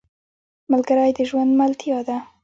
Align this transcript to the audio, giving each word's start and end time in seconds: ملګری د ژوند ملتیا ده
ملګری 0.71 1.11
د 1.17 1.19
ژوند 1.29 1.51
ملتیا 1.59 1.99
ده 2.07 2.17